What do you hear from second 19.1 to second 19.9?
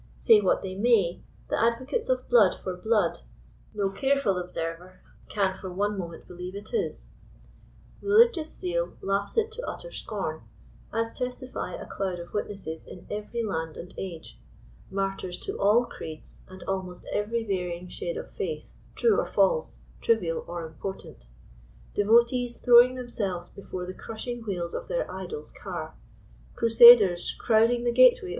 or false,